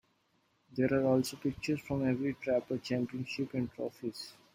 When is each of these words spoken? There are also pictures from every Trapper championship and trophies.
There 0.75 0.91
are 0.95 1.05
also 1.05 1.37
pictures 1.37 1.79
from 1.81 2.09
every 2.09 2.33
Trapper 2.33 2.79
championship 2.79 3.53
and 3.53 3.71
trophies. 3.71 4.33